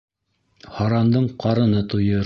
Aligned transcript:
Һарандың 0.79 1.29
ҡарыны 1.45 1.89
туйыр. 1.93 2.19